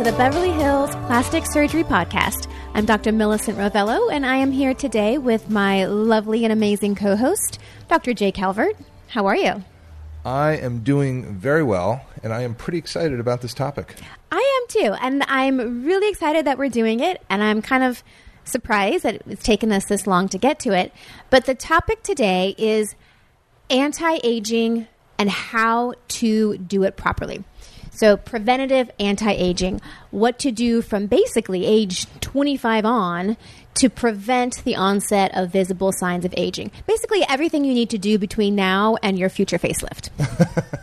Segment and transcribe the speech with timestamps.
[0.00, 2.50] to the Beverly Hills Plastic Surgery Podcast.
[2.72, 3.12] I'm Dr.
[3.12, 8.14] Millicent Rovelo, and I am here today with my lovely and amazing co host, Dr.
[8.14, 8.78] Jay Calvert.
[9.08, 9.62] How are you?
[10.24, 13.94] I am doing very well, and I am pretty excited about this topic.
[14.32, 18.02] I am too, and I'm really excited that we're doing it, and I'm kind of
[18.44, 20.94] surprised that it's taken us this long to get to it.
[21.28, 22.94] But the topic today is
[23.68, 24.86] anti aging
[25.18, 27.44] and how to do it properly.
[27.90, 29.80] So, preventative anti aging,
[30.10, 33.36] what to do from basically age 25 on
[33.74, 36.70] to prevent the onset of visible signs of aging.
[36.86, 40.10] Basically, everything you need to do between now and your future facelift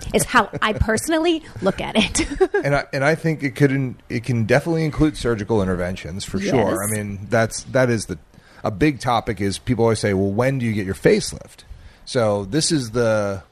[0.16, 2.54] is how I personally look at it.
[2.66, 6.50] and I and I think it could it can definitely include surgical interventions for Yes.
[6.52, 6.84] sure.
[6.84, 8.18] I mean, that's that is the
[8.64, 11.64] a big topic is people always say, "Well, when do you get your facelift?"
[12.06, 13.44] So, this is the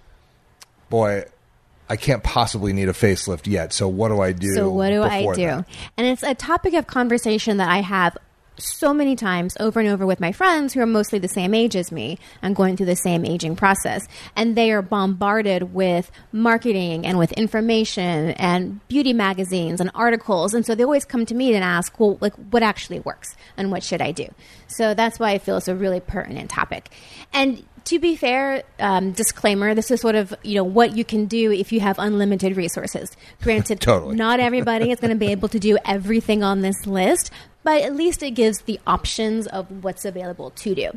[0.90, 1.26] boy
[1.90, 3.74] I can't possibly need a facelift yet.
[3.74, 4.54] So, what do I do?
[4.56, 5.46] So what do I do?
[5.46, 5.68] that?
[5.98, 8.18] And it's a topic of conversation that I have
[8.58, 11.76] so many times over and over with my friends who are mostly the same age
[11.76, 14.08] as me and going through the same aging process.
[14.36, 20.54] And they are bombarded with marketing and with information and beauty magazines and articles.
[20.54, 23.72] And so they always come to me and ask, well, like what actually works and
[23.72, 24.28] what should I do?
[24.68, 26.90] So that's why I feel it's a really pertinent topic.
[27.34, 31.26] And to be fair, um, disclaimer: this is sort of you know what you can
[31.26, 33.16] do if you have unlimited resources.
[33.42, 34.16] Granted, Totally.
[34.16, 37.32] not everybody is going to be able to do everything on this list,
[37.64, 40.90] but at least it gives the options of what's available to do.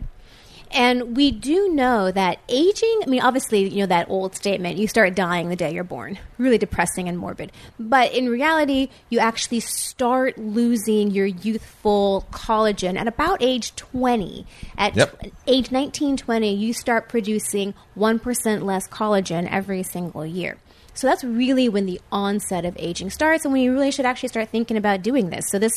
[0.70, 4.86] And we do know that aging, I mean, obviously, you know, that old statement, you
[4.86, 6.19] start dying the day you're born.
[6.36, 7.52] Really depressing and morbid.
[7.78, 14.46] But in reality, you actually start losing your youthful collagen at about age 20.
[14.77, 15.20] At Yep.
[15.22, 20.58] tw- age 19, 20, you start producing 1% less collagen every single year.
[20.94, 24.30] So that's really when the onset of aging starts and when you really should actually
[24.30, 25.46] start thinking about doing this.
[25.48, 25.73] So this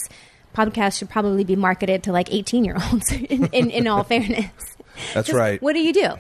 [0.56, 4.52] podcast should probably be marketed to like 18 year olds in, in, in all fairness.
[5.14, 5.62] That's right.
[5.62, 6.14] What do you do?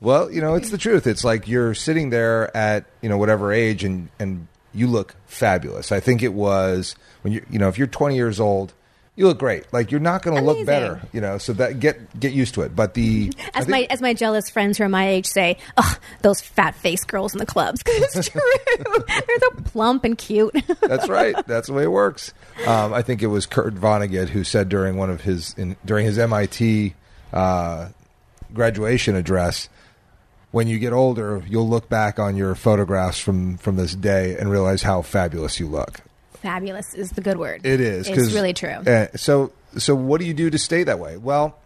[0.00, 1.06] Well, you know, it's the truth.
[1.06, 5.92] It's like you're sitting there at, you know, whatever age and and you look fabulous.
[5.92, 8.74] I think it was when you you know, if you're 20 years old,
[9.16, 9.72] you look great.
[9.72, 11.38] Like you're not going to look better, you know.
[11.38, 12.74] So that get get used to it.
[12.74, 15.98] But the As think- my as my jealous friends who are my age say, "Ugh,
[16.22, 18.40] those fat face girls in the clubs." 'Cause it's true.
[19.06, 20.54] They're so plump and cute.
[20.80, 21.36] That's right.
[21.46, 22.34] That's the way it works.
[22.66, 26.04] Um, I think it was Kurt Vonnegut who said during one of his in, during
[26.04, 26.94] his MIT
[27.34, 27.88] uh,
[28.54, 29.68] graduation address,
[30.52, 34.50] "When you get older, you'll look back on your photographs from from this day and
[34.50, 36.00] realize how fabulous you look."
[36.40, 37.64] Fabulous is the good word.
[37.64, 38.08] It is.
[38.08, 38.68] It's really true.
[38.68, 41.16] uh, so, so what do you do to stay that way?
[41.16, 41.58] Well,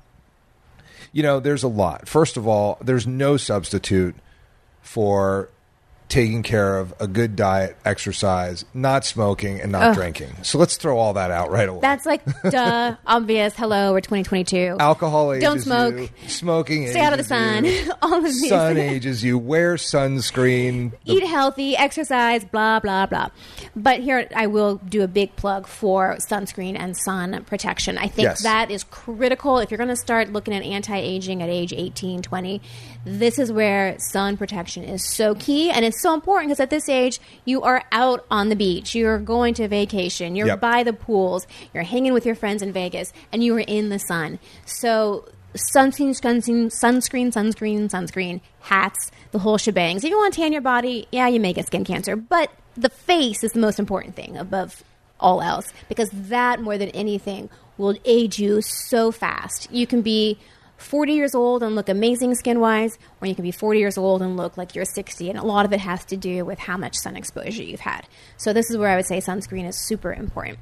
[1.12, 2.08] you know, there's a lot.
[2.08, 4.14] First of all, there's no substitute
[4.80, 5.48] for
[6.08, 9.94] taking care of a good diet, exercise, not smoking, and not Ugh.
[9.94, 10.30] drinking.
[10.42, 11.80] So let's throw all that out right away.
[11.82, 13.54] That's like duh, obvious.
[13.54, 14.76] Hello, we're 2022.
[14.80, 15.94] Alcohol ages Don't smoke.
[15.98, 16.08] you.
[16.28, 17.66] Smoking Stay out of the sun.
[17.66, 17.92] you.
[18.02, 18.48] All of these.
[18.48, 19.36] Sun ages you.
[19.36, 20.92] Wear sunscreen.
[21.04, 23.28] The- Eat healthy, exercise, blah blah blah.
[23.76, 27.98] But here I will do a big plug for sunscreen and sun protection.
[27.98, 28.42] I think Yes.
[28.44, 32.60] that is critical if you're going to start looking at anti-aging at age 18, 20.
[33.04, 36.88] This is where sun protection is so key and it's so important because at this
[36.88, 40.60] age you are out on the beach, you're going to vacation, you're Yep.
[40.60, 43.98] by the pools, you're hanging with your friends in Vegas and you are in the
[43.98, 44.38] sun.
[44.66, 49.98] So sunscreen, sunscreen, sunscreen, sunscreen, sunscreen, hats, the whole shebang.
[49.98, 52.50] So if you want to tan your body, yeah, you may get skin cancer, but
[52.76, 54.84] the face is the most important thing above
[55.20, 59.68] all else because that more than anything will age you so fast.
[59.72, 60.38] You can be
[60.78, 64.22] 40 years old and look amazing skin wise, or you can be 40 years old
[64.22, 65.28] and look like you're 60.
[65.28, 68.06] And a lot of it has to do with how much sun exposure you've had.
[68.36, 70.58] So, this is where I would say sunscreen is super important.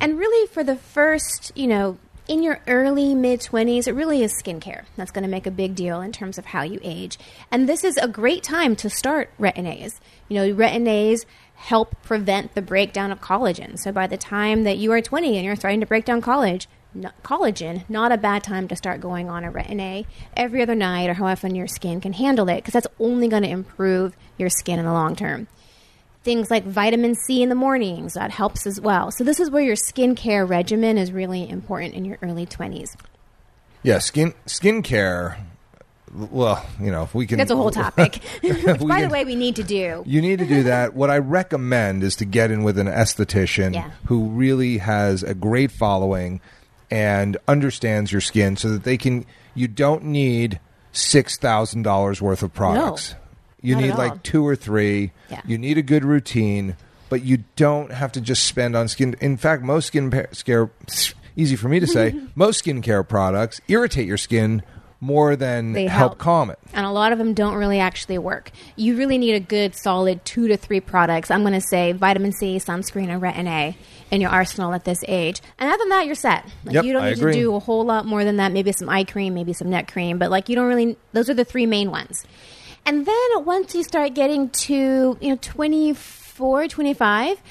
[0.00, 1.98] And really, for the first, you know,
[2.28, 4.84] in your early mid 20s, it really is skincare.
[4.96, 7.18] That's going to make a big deal in terms of how you age.
[7.50, 9.98] And this is a great time to start retin-A's.
[10.28, 11.24] You know, retin-A's
[11.54, 13.78] help prevent the breakdown of collagen.
[13.78, 16.68] So by the time that you are 20 and you're starting to break down college,
[16.94, 20.06] no, collagen, not a bad time to start going on a retin-A
[20.36, 23.42] every other night or how often your skin can handle it because that's only going
[23.42, 25.46] to improve your skin in the long term
[26.24, 29.10] things like vitamin C in the mornings that helps as well.
[29.10, 32.96] So this is where your skincare regimen is really important in your early 20s.
[33.82, 35.38] yeah, skin skincare.
[36.12, 37.38] Well, you know, if we can.
[37.38, 38.16] That's a whole topic.
[38.42, 40.02] Which, by the way, we need to do.
[40.06, 40.92] You need to do that.
[40.94, 43.90] what I recommend is to get in with an esthetician Yeah.
[44.06, 46.40] who really has a great following
[46.90, 49.24] and understands your skin so that they can
[49.54, 50.60] you don't need
[50.92, 53.12] $6,000 worth of products.
[53.12, 53.18] No,
[53.62, 55.12] You need like two or three.
[55.30, 55.40] Yeah.
[55.46, 56.76] You need a good routine.
[57.10, 59.16] but you don't have to just spend on skin.
[59.20, 60.70] In fact, most skin scare
[61.36, 62.14] easy for me to say.
[62.34, 64.62] most skincare products irritate your skin
[65.00, 66.18] more than They help help.
[66.18, 66.58] calm it.
[66.72, 68.50] and a lot of them don't really actually work.
[68.74, 71.30] You really need a good, solid two to three products.
[71.30, 73.76] I'm going to say vitamin C, sunscreen, and Retin A
[74.10, 75.40] in your arsenal at this age.
[75.58, 76.44] And other than that, you're set.
[76.64, 78.50] Like, Yep, you don't need to do a whole lot more than that.
[78.52, 80.96] Maybe some eye cream, maybe some neck cream, but like you don't really.
[81.12, 82.24] Those are the three main ones.
[82.84, 87.42] And then once you start getting to you know 24, 25.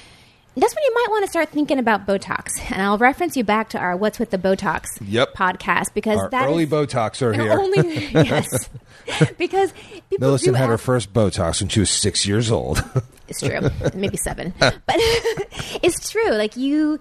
[0.60, 3.68] That's when you might want to start thinking about Botox, and I'll reference you back
[3.70, 5.34] to our "What's with the Botox" Yep.
[5.34, 7.52] podcast because Our that early is- Botox are here.
[7.52, 8.68] Only yes,
[9.38, 9.72] because
[10.10, 12.82] people Millicent had her first Botox when she was six years old.
[13.30, 13.60] It's true,
[13.94, 14.80] maybe seven, but
[15.82, 16.30] it's true.
[16.30, 16.98] Like you,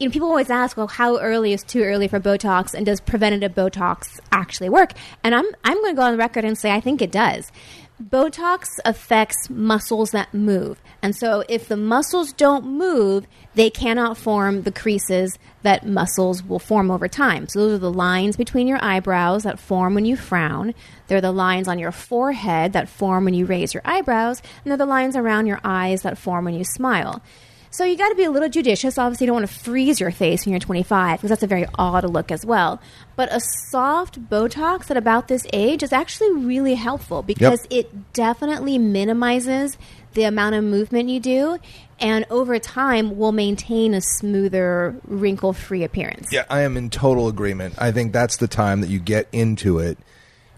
[0.00, 3.00] you know, people always ask, "Well, how early is too early for Botox, and does
[3.00, 4.90] preventative Botox actually work?"
[5.22, 7.52] And I'm I'm going to go on the record and say I think it does.
[8.02, 10.80] Botox affects muscles that move.
[11.02, 16.60] And so if the muscles don't move, they cannot form the creases that muscles will
[16.60, 17.48] form over time.
[17.48, 20.74] So those are the lines between your eyebrows that form when you frown.
[21.08, 24.42] They're the lines on your forehead that form when you raise your eyebrows.
[24.64, 27.20] And they're the lines around your eyes that form when you smile.
[27.70, 28.98] So you got to be a little judicious.
[28.98, 31.66] Obviously, you don't want to freeze your face when you're 25 because that's a very
[31.74, 32.80] odd look as well.
[33.16, 38.78] But a soft Botox at about this age is actually really helpful because it definitely
[38.78, 39.76] minimizes
[40.14, 41.58] the amount of movement you do,
[42.00, 46.28] and over time will maintain a smoother, wrinkle-free appearance.
[46.32, 47.74] Yeah, I am in total agreement.
[47.78, 49.98] I think that's the time that you get into it.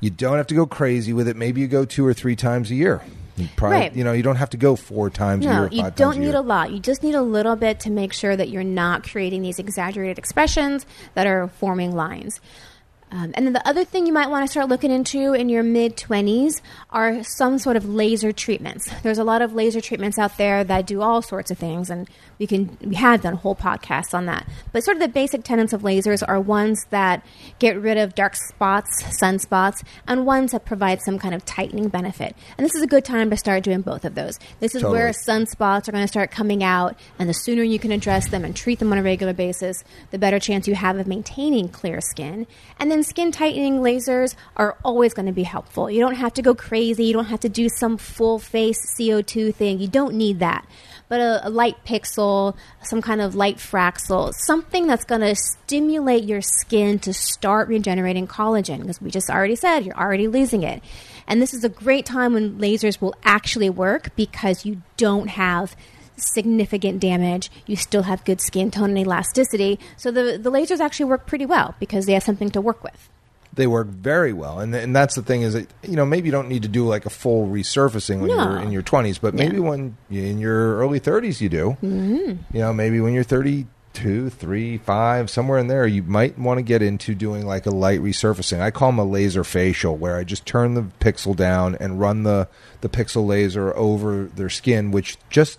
[0.00, 1.36] You don't have to go crazy with it.
[1.36, 3.02] Maybe you go two or three times a year.
[3.36, 3.96] You probably, Right.
[3.96, 5.58] you know, you don't have to go four times a year.
[5.60, 6.70] No, you don't times a need a lot.
[6.72, 10.18] You just need a little bit to make sure that you're not creating these exaggerated
[10.18, 10.84] expressions
[11.14, 12.40] that are forming lines.
[13.12, 15.62] Um, and then the other thing you might want to start looking into in your
[15.62, 16.60] mid 20s
[16.90, 18.88] are some sort of laser treatments.
[19.02, 22.08] There's a lot of laser treatments out there that do all sorts of things, and
[22.38, 24.46] we can we have done whole podcasts on that.
[24.72, 27.24] But sort of the basic tenets of lasers are ones that
[27.58, 32.36] get rid of dark spots, sunspots, and ones that provide some kind of tightening benefit.
[32.56, 34.38] And this is a good time to start doing both of those.
[34.60, 35.44] This is where Totally.
[35.44, 38.54] sunspots are going to start coming out, and the sooner you can address them and
[38.54, 42.46] treat them on a regular basis, the better chance you have of maintaining clear skin.
[42.78, 45.90] And then skin tightening lasers are always going to be helpful.
[45.90, 49.54] You don't have to go crazy, you don't have to do some full face CO2
[49.54, 49.80] thing.
[49.80, 50.66] You don't need that.
[51.08, 56.24] But a, a light pixel, some kind of light fraxel, something that's going to stimulate
[56.24, 60.82] your skin to start regenerating collagen, because we just already said you're already losing it.
[61.26, 65.76] And this is a great time when lasers will actually work because you don't have
[66.20, 67.50] significant damage.
[67.66, 69.78] You still have good skin tone and elasticity.
[69.96, 73.08] So the, the lasers actually work pretty well because they have something to work with.
[73.52, 76.32] They work very well, and and that's the thing is that you know maybe you
[76.32, 78.36] don't need to do like a full resurfacing when No.
[78.52, 79.62] you're in your 20s, but maybe Yeah.
[79.62, 81.76] when in your early 30s you do.
[81.82, 82.56] Mm-hmm.
[82.56, 86.62] You know, maybe when you're 32, 3, 5, somewhere in there, you might want to
[86.62, 88.60] get into doing like a light resurfacing.
[88.60, 92.22] I call them a laser facial, where I just turn the pixel down and run
[92.22, 92.46] the
[92.82, 95.58] the pixel laser over their skin, which just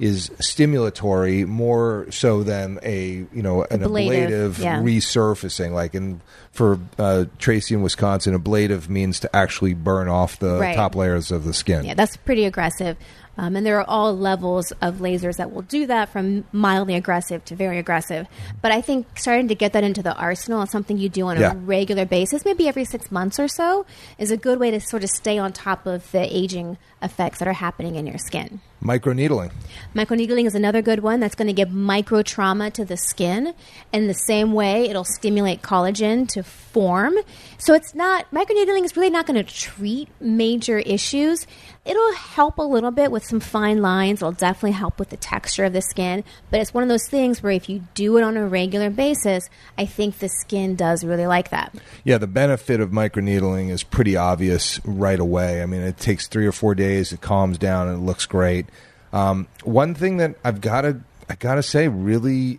[0.00, 4.80] is stimulatory more so than a you know an Ablative, ablative yeah.
[4.80, 10.58] resurfacing like in for uh, tracy in wisconsin ablative means to actually burn off the
[10.58, 10.74] Right.
[10.74, 12.96] top layers of the skin Yeah, that's pretty aggressive.
[13.38, 17.42] Um, and there are all levels of lasers that will do that from mildly aggressive
[17.46, 18.26] to very aggressive.
[18.60, 21.40] But I think starting to get that into the arsenal and something you do on
[21.40, 21.52] Yeah.
[21.52, 23.86] a regular basis, maybe every six months or so,
[24.18, 27.48] is a good way to sort of stay on top of the aging effects that
[27.48, 28.60] are happening in your skin.
[28.82, 29.52] Microneedling
[29.94, 33.54] Microneedling is another good one that's going to give micro trauma to the skin.
[33.92, 37.14] In the same way, it'll stimulate collagen to form.
[37.58, 41.46] So it's not, microneedling is really not going to treat major issues.
[41.84, 44.22] It'll help a little bit with some fine lines.
[44.22, 46.24] It'll definitely help with the texture of the skin.
[46.50, 49.50] But it's one of those things where if you do it on a regular basis,
[49.76, 51.74] I think the skin does really like that.
[52.04, 56.46] yeah the benefit of microneedling is pretty obvious right away i mean it takes three
[56.46, 58.66] or four days it calms down and it looks great
[59.12, 62.58] um, one thing that i've got to i gotta say really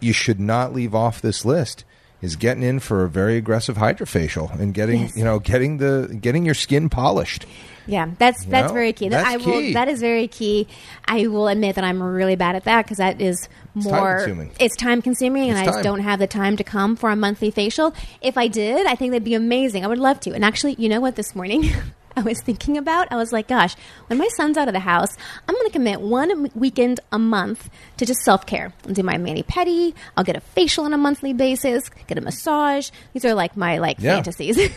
[0.00, 1.84] you should not leave off this list
[2.20, 5.16] is getting in for a very aggressive hydrofacial and getting Yes.
[5.16, 7.44] you know getting the getting your skin polished
[7.86, 9.10] Yeah, that's that's know, very key.
[9.10, 9.60] That's I will.
[9.60, 9.74] key.
[9.74, 10.66] That is very key.
[11.06, 13.92] I will admit that I'm really bad at that because that is more.
[13.92, 14.52] time-consuming.
[14.58, 17.16] It's time consuming, and It's I just don't have the time to come for a
[17.16, 17.92] monthly facial.
[18.22, 19.84] If I did, I think that'd be amazing.
[19.84, 20.32] I would love to.
[20.32, 21.16] And actually, you know what?
[21.16, 21.64] This morning.
[22.16, 23.08] I was thinking about.
[23.10, 23.74] I was like, gosh,
[24.06, 25.08] when my son's out of the house,
[25.48, 28.72] I'm going to commit one weekend a month to just self care.
[28.86, 29.94] I'll do my mani pedi.
[30.16, 31.88] I'll get a facial on a monthly basis.
[32.06, 32.90] Get a massage.
[33.12, 34.14] These are like my like Yeah.
[34.16, 34.58] fantasies.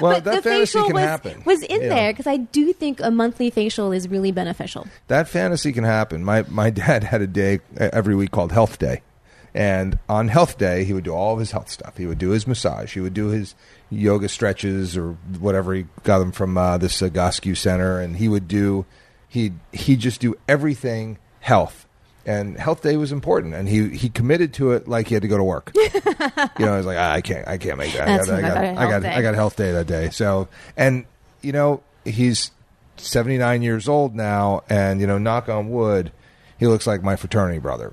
[0.00, 1.42] Well, But that the fantasy facial can was, happen.
[1.44, 1.88] Was in know.
[1.88, 4.86] there because I do think a monthly facial is really beneficial.
[5.08, 6.22] That fantasy can happen.
[6.24, 9.02] My my dad had a day every week called Health Day,
[9.54, 11.96] and on Health Day he would do all of his health stuff.
[11.96, 12.94] He would do his massage.
[12.94, 13.54] He would do his
[13.90, 18.48] yoga stretches or whatever he got them from uh, this uh, Center, and he would
[18.48, 18.84] do
[19.28, 21.86] he he just do everything health.
[22.26, 25.28] And Health Day was important, and he he committed to it like he had to
[25.28, 25.72] go to work.
[25.76, 25.90] you
[26.64, 28.06] know, I was like, "Ah, I can't, I can't make that.
[28.06, 29.12] That's I got, I got, I health got.
[29.12, 30.08] I got health day that day.
[30.08, 31.04] So, and
[31.42, 32.50] you know, he's
[32.96, 36.12] 79 years old now, and you know, knock on wood,
[36.58, 37.92] he looks like my fraternity brother.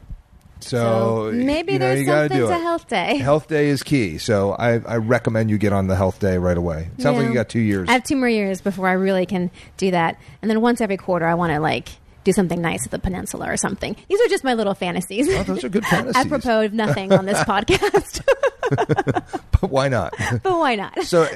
[0.62, 2.62] So, So maybe you know, there's something to it.
[2.62, 3.18] Health Day.
[3.20, 4.18] Health day is key.
[4.18, 6.90] So I, I recommend you get on the health day right away.
[6.98, 7.90] It sounds like you got two years.
[7.90, 10.20] I have two more years before I really can do that.
[10.42, 11.90] And then once every quarter, I want to like
[12.24, 13.96] do something nice at the peninsula or something.
[14.08, 15.28] These are just my little fantasies.
[15.30, 16.16] Oh, those are good fantasies.
[16.24, 18.22] Apropos of nothing on this podcast,
[18.70, 20.14] but why not?
[20.44, 21.02] but why not?
[21.04, 21.28] so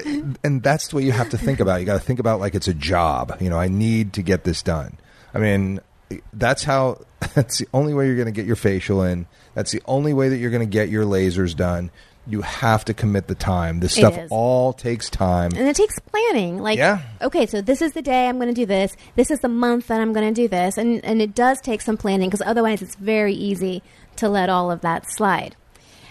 [0.44, 2.68] and that's what you have to think about you got to think about like it's
[2.68, 4.98] a job you know i need to get this done
[5.34, 5.80] i mean
[6.34, 7.02] that's how
[7.36, 10.30] that's the only way you're going to get your facial in that's the only way
[10.30, 11.92] that you're going to get your lasers done
[12.28, 14.30] you have to commit the time this stuff is.
[14.32, 16.60] all takes time And it takes planning.
[16.60, 17.02] Like, Yeah.
[17.22, 18.96] okay, so this is the day I'm going to do this.
[19.16, 20.78] This is the month that I'm going to do this.
[20.78, 23.84] And, and it does take some planning because otherwise it's very easy
[24.16, 25.56] to let all of that slide.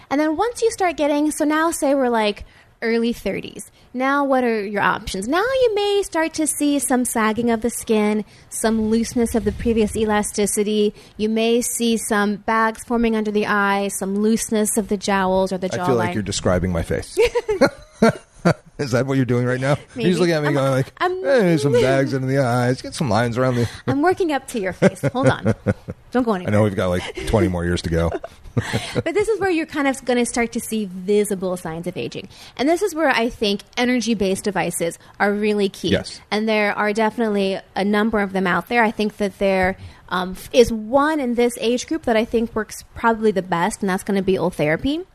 [0.09, 2.45] And then once you start getting, so now say we're like
[2.81, 3.69] early 30s.
[3.93, 5.27] Now, what are your options?
[5.27, 9.51] Now you may start to see some sagging of the skin, some looseness of the
[9.51, 10.93] previous elasticity.
[11.17, 15.57] You may see some bags forming under the eyes, some looseness of the jowls or
[15.57, 15.79] the jawline.
[15.79, 17.17] i feel like you're describing my face
[18.77, 20.13] is that what you're doing right now Maybe.
[20.15, 23.09] looking at me I'm- going like I'm- hey, some bags under the eyes get some
[23.09, 25.01] lines around the I'm working up to your face.
[25.13, 25.53] Hold on.
[26.11, 26.49] Don't go anywhere.
[26.53, 28.11] i know we've got like 20 more years to go
[28.93, 31.97] But this is where you're kind of going to start to see visible signs of
[31.97, 32.29] aging.
[32.57, 35.89] And this is where I think energy based devices are really key.
[35.89, 36.21] Yes.
[36.31, 38.83] And there are definitely a number of them out there.
[38.83, 39.77] I think that there
[40.09, 43.89] um, is one in this age group that I think works probably the best, and
[43.89, 45.05] that's going to be Ultherapy.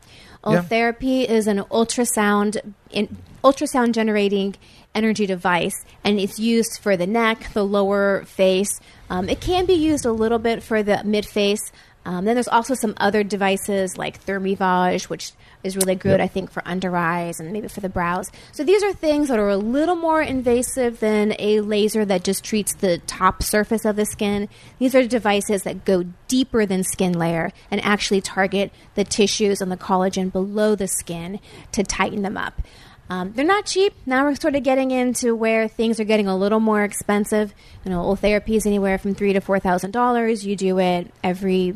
[0.45, 0.61] Yeah.
[0.61, 4.55] Ultherapy is an ultrasound in, ultrasound generating
[4.93, 8.79] energy device, and it's used for the neck, the lower face.
[9.09, 11.71] Um, it can be used a little bit for the mid face.
[12.03, 16.21] Um, then there's also some other devices like Thermage, which is really good, Yep.
[16.21, 18.31] I think, for under eyes and maybe for the brows.
[18.51, 22.43] So these are things that are a little more invasive than a laser that just
[22.43, 24.49] treats the top surface of the skin.
[24.79, 29.71] These are devices that go deeper than skin layer and actually target the tissues and
[29.71, 31.39] the collagen below the skin
[31.73, 32.61] to tighten them up.
[33.09, 33.93] Um, they're not cheap.
[34.05, 37.53] Now we're sort of getting into where things are getting a little more expensive.
[37.83, 40.45] You know, Ultherapy is anywhere from three to four thousand dollars.
[40.45, 41.75] You do it every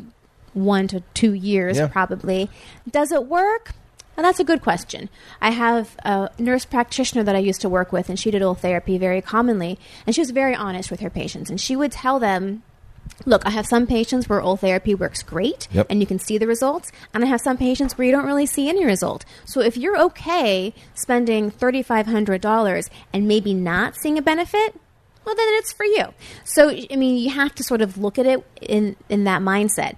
[0.56, 1.86] one to two years, Yeah.
[1.86, 2.50] probably.
[2.90, 3.72] Does it work?
[4.16, 5.10] Well, that's a good question.
[5.42, 8.98] I have a nurse practitioner that I used to work with, and she did Ultherapy
[8.98, 12.62] very commonly, and she was very honest with her patients, and she would tell them.
[13.24, 15.86] Look, I have some patients where Ultherapy works great Yep.
[15.88, 18.46] and you can see the results, and I have some patients where you don't really
[18.46, 19.24] see any result.
[19.44, 24.74] So if you're okay spending $3,500 and maybe not seeing a benefit,
[25.24, 26.06] well, then it's for you.
[26.44, 29.96] So, I mean, you have to sort of look at it in, in that mindset.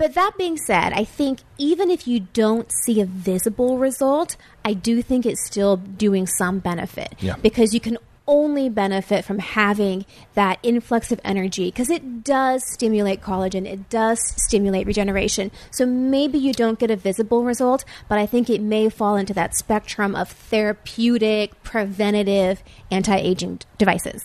[0.00, 4.72] But that being said, I think even if you don't see a visible result, I
[4.72, 7.14] do think it's still doing some benefit.
[7.20, 7.36] Yeah.
[7.42, 13.20] Because you can only benefit from having that influx of energy because it does stimulate
[13.20, 15.50] collagen, it does stimulate regeneration.
[15.70, 19.34] So maybe you don't get a visible result, but I think it may fall into
[19.34, 24.24] that spectrum of therapeutic, preventative, anti aging devices.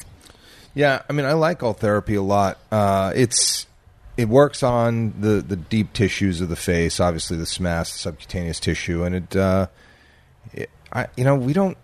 [0.74, 2.60] Yeah, I mean, I like Ultherapy a lot.
[2.72, 3.68] Uh, it's
[4.18, 8.60] it works on the the deep tissues of the face, obviously the SMAS, the subcutaneous
[8.60, 9.68] tissue, and it, uh,
[10.54, 11.78] it I you know we don't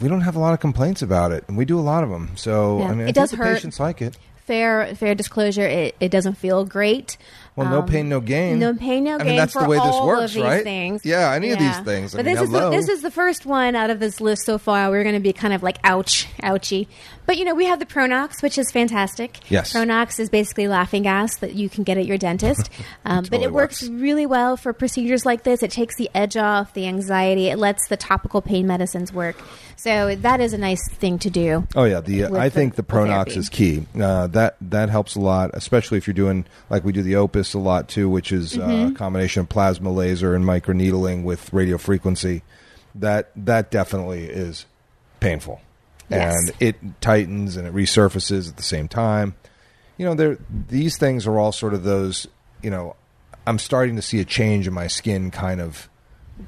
[0.00, 2.10] we don't have a lot of complaints about it, and we do a lot of
[2.10, 2.36] them.
[2.36, 2.84] So Yeah.
[2.86, 3.54] I mean, I It does hurt.
[3.54, 4.16] patients like it.
[4.46, 7.18] Fair, fair disclosure, it, it doesn't feel great.
[7.58, 8.58] Well, no Um, pain, no gain.
[8.58, 9.26] No pain, no I gain.
[9.26, 10.62] mean, that's for the way this works, right?
[10.62, 11.02] Things.
[11.04, 12.14] Yeah, any of these things.
[12.14, 14.44] I but mean, this is the, this is the first one out of this list
[14.46, 14.90] so far.
[14.90, 16.88] We're going to be kind of like ouch, ouchy.
[17.26, 19.38] But you know, we have the Pro-Nox, which is fantastic.
[19.50, 19.72] Yes.
[19.72, 22.70] Pro-Nox is basically laughing gas that you can get at your dentist.
[23.04, 23.90] Um, but Totally it works, works.
[24.02, 25.62] really well for procedures like this.
[25.62, 27.48] It takes the edge off, the anxiety.
[27.48, 29.36] It lets the topical pain medicines work.
[29.76, 31.66] So that is a nice thing to do.
[31.74, 33.40] Oh yeah, the with I think the- the the Pro-Nox therapy.
[33.40, 33.86] is key.
[33.98, 37.47] Uh, that that helps a lot, especially if you're doing like we do the Opus
[37.54, 38.92] a lot too, which is uh, Mm-hmm.
[38.94, 42.42] a combination of plasma laser and microneedling with radio frequency.
[42.94, 44.66] That that definitely is
[45.20, 45.60] painful.
[46.10, 46.34] Yes.
[46.38, 49.34] and it tightens and it resurfaces at the same time.
[49.98, 50.38] You know, there
[50.68, 52.26] these things are all sort of those.
[52.62, 52.96] You know,
[53.46, 55.88] I'm starting to see a change in my skin kind of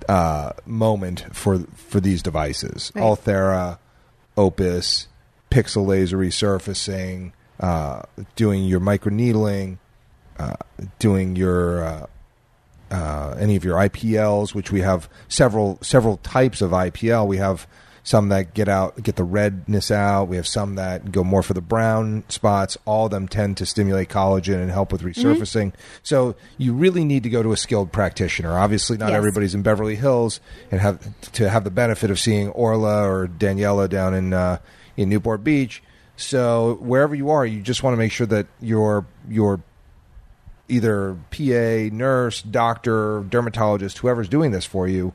[0.09, 2.91] uh, moment for for these devices.
[2.95, 3.03] Right.
[3.05, 3.79] Ulthera,
[4.37, 5.09] Opus,
[5.51, 8.03] pixel laser resurfacing, uh,
[8.37, 9.77] doing your microneedling, uh,
[10.99, 12.07] doing your uh,
[12.91, 17.27] uh, any of your IPLs, which we have several several types of IPL.
[17.27, 17.67] We have
[18.03, 20.25] some that get out get the redness out.
[20.25, 22.77] We have some that go more for the brown spots.
[22.87, 25.73] All of them tend to stimulate collagen and help with resurfacing.
[26.03, 28.59] So you really need to go to a skilled practitioner.
[28.59, 29.19] Obviously, not Yes.
[29.19, 30.99] everybody's in Beverly Hills and have
[31.33, 34.59] to have the benefit of seeing Orla or Daniela down in uh,
[34.97, 35.83] in Newport Beach.
[36.17, 39.61] So wherever you are, you just want to make sure that your your
[40.71, 45.13] either PA, nurse, doctor, dermatologist, whoever's doing this for you,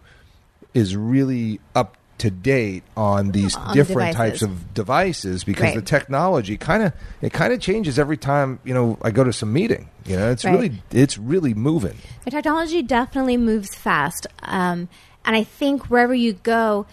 [0.73, 4.39] is really up to date on these On different devices.
[4.39, 5.75] types of devices because Right.
[5.75, 9.33] the technology kind of it kind of changes every time you know I go to
[9.33, 9.89] some meeting.
[10.05, 10.53] You know, it's Right.
[10.53, 11.95] really it's really moving.
[12.23, 14.27] The technology definitely moves fast.
[14.43, 14.87] Um,
[15.25, 16.85] and I think wherever you go,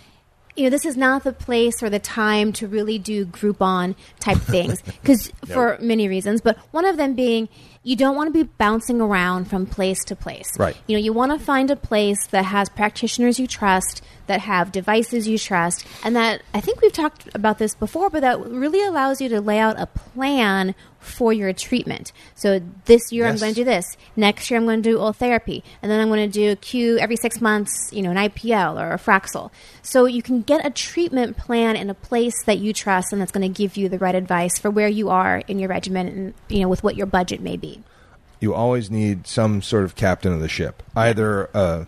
[0.57, 4.39] you know, this is not the place or the time to really do Groupon type
[4.57, 7.49] things because for many reasons, but one of them being
[7.85, 10.49] you don't want to be bouncing around from place to place.
[10.59, 10.77] Right.
[10.87, 14.71] You know, you want to find a place that has practitioners you trust, that have
[14.71, 18.83] devices you trust, and that I think we've talked about this before, but that really
[18.83, 22.13] allows you to lay out a plan for your treatment.
[22.37, 23.85] So this year I'm going to do this.
[24.15, 26.99] Next year I'm going to do Ultherapy, and then I'm going to do a Q
[26.99, 27.91] every six months.
[27.93, 29.51] You know, an IPL or a Fraxel.
[29.83, 33.33] So you can get a treatment plan in a place that you trust, and that's
[33.33, 36.35] going to give you the right advice for where you are in your regimen, and
[36.49, 37.72] you know, with what your budget may be.
[38.43, 41.87] You always need some sort of captain of the ship, either a,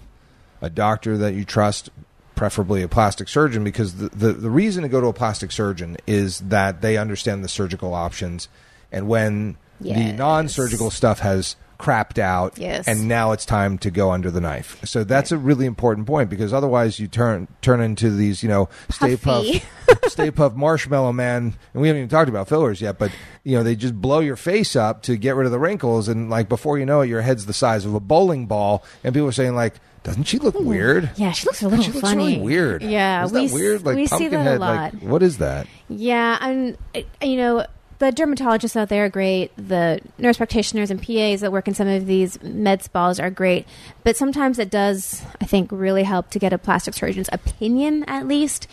[0.60, 1.90] a doctor that you trust,
[2.34, 5.96] preferably a plastic surgeon, because the, the, the reason to go to a plastic surgeon
[6.06, 8.48] is that they understand the surgical options.
[8.92, 10.18] And when the Yes.
[10.18, 12.88] non surgical stuff has crapped out, Yes.
[12.88, 14.80] and now it's time to go under the knife.
[14.84, 18.68] So that's a really important point because otherwise you turn turn into these, you know,
[18.90, 19.16] Stay.
[19.16, 19.62] Puft
[20.08, 23.10] Stay Puft Marshmallow Man, and we haven't even talked about fillers yet, but
[23.42, 26.30] you know they just blow your face up to get rid of the wrinkles, and
[26.30, 29.28] like before you know it, your head's the size of a bowling ball, and people
[29.28, 32.24] are saying like, "Doesn't she look weird?" Yeah, she looks a little She looks funny.
[32.24, 32.82] really weird.
[32.82, 33.84] Yeah, is we that weird?
[33.84, 34.94] Like we see that a lot.
[34.94, 35.66] Like, what is that?
[35.88, 36.78] Yeah, and
[37.22, 37.66] you know
[37.98, 39.52] the dermatologists out there are great.
[39.56, 43.66] The nurse practitioners and PAs that work in some of these med spas are great.
[44.02, 48.26] But sometimes it does, I think, really help to get a plastic surgeon's opinion at
[48.26, 48.66] least.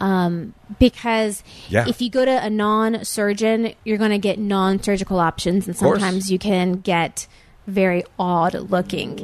[0.00, 1.86] Um, because Yeah.
[1.88, 6.38] if you go to a non-surgeon, you're going to get non-surgical options, and sometimes you
[6.38, 7.26] can get
[7.66, 9.18] very odd looking.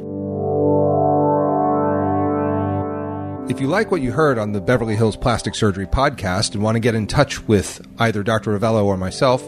[3.47, 6.77] If you like what you heard on the Beverly Hills Plastic Surgery podcast and want
[6.77, 8.57] to get in touch with either Dr.
[8.57, 9.47] Rovelo or myself,